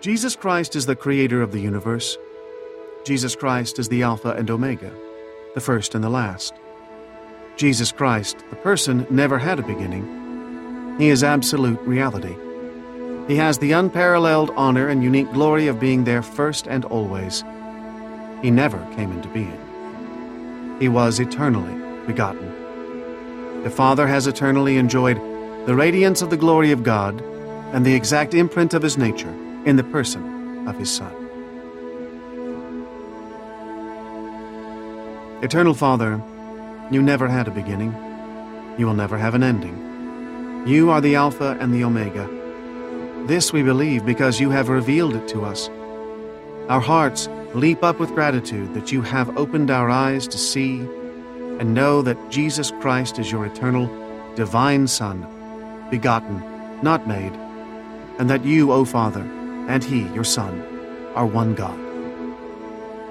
[0.00, 2.16] Jesus Christ is the creator of the universe.
[3.04, 4.92] Jesus Christ is the Alpha and Omega,
[5.56, 6.54] the first and the last.
[7.56, 10.96] Jesus Christ, the person, never had a beginning.
[11.00, 12.36] He is absolute reality.
[13.26, 17.42] He has the unparalleled honor and unique glory of being there first and always.
[18.40, 20.78] He never came into being.
[20.78, 21.74] He was eternally
[22.06, 23.64] begotten.
[23.64, 25.16] The Father has eternally enjoyed
[25.66, 27.20] the radiance of the glory of God
[27.72, 31.14] and the exact imprint of his nature in the person of his Son.
[35.42, 36.20] Eternal Father,
[36.90, 37.94] you never had a beginning.
[38.76, 40.66] You will never have an ending.
[40.66, 42.28] You are the Alpha and the Omega.
[43.26, 45.68] This we believe because you have revealed it to us.
[46.68, 50.80] Our hearts leap up with gratitude that you have opened our eyes to see
[51.60, 53.86] and know that Jesus Christ is your eternal,
[54.34, 55.26] divine Son,
[55.90, 56.42] begotten,
[56.82, 57.32] not made,
[58.18, 59.24] and that you, O Father,
[59.68, 60.60] and He, your Son,
[61.14, 61.78] are one God.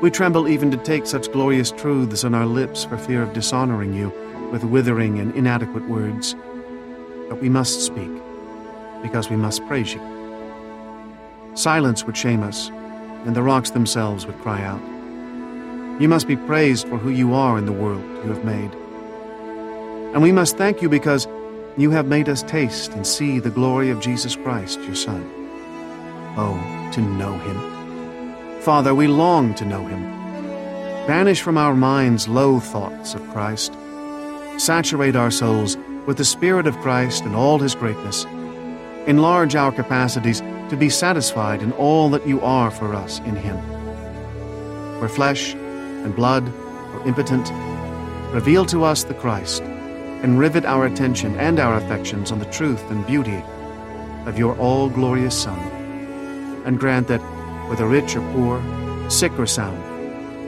[0.00, 3.92] We tremble even to take such glorious truths on our lips for fear of dishonoring
[3.92, 4.12] you
[4.50, 6.34] with withering and inadequate words.
[7.28, 8.10] But we must speak,
[9.02, 10.00] because we must praise you.
[11.54, 12.68] Silence would shame us,
[13.24, 14.80] and the rocks themselves would cry out.
[16.00, 18.72] You must be praised for who you are in the world you have made.
[20.12, 21.26] And we must thank you because
[21.76, 25.43] you have made us taste and see the glory of Jesus Christ, your Son.
[26.36, 28.60] Oh, to know him.
[28.60, 30.02] Father, we long to know him.
[31.06, 33.74] Banish from our minds low thoughts of Christ.
[34.56, 38.24] Saturate our souls with the Spirit of Christ and all his greatness.
[39.06, 40.40] Enlarge our capacities
[40.70, 43.56] to be satisfied in all that you are for us in him.
[44.98, 47.50] Where flesh and blood are impotent,
[48.32, 52.82] reveal to us the Christ and rivet our attention and our affections on the truth
[52.90, 53.42] and beauty
[54.24, 55.58] of your all glorious Son,
[56.64, 57.20] and grant that,
[57.68, 58.62] whether rich or poor,
[59.10, 59.82] sick or sound,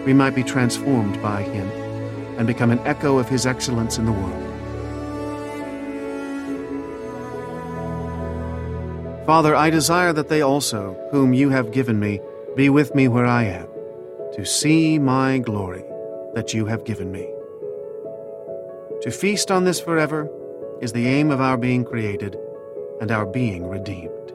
[0.04, 1.68] we might be transformed by him
[2.38, 4.42] and become an echo of his excellence in the world.
[9.26, 12.20] Father, I desire that they also, whom you have given me,
[12.54, 13.66] be with me where I am,
[14.34, 15.84] to see my glory
[16.34, 17.28] that you have given me.
[19.02, 20.30] To feast on this forever
[20.80, 22.38] is the aim of our being created
[23.00, 24.25] and our being redeemed.